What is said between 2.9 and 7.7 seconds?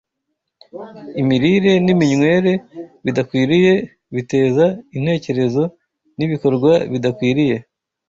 bidakwiriye biteza intekerezo n’ibikorwa bidakwiriye